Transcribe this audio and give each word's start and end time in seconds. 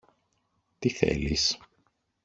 Τι 0.79 0.89
θέλεις; 0.89 1.57